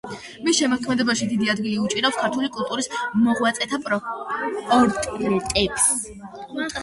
[0.45, 2.89] მის შემოქმედებაში დიდი ადგილი უჭირავს ქართული კულტურის
[3.27, 5.85] მოღვაწეთა პორტრეტებს.